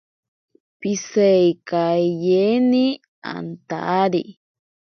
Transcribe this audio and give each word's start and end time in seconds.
Iseikaeyeni 0.91 2.85
antari. 3.33 4.23